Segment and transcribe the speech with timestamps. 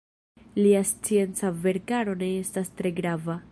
[0.59, 3.41] Lia scienca verkaro ne estas tre grava.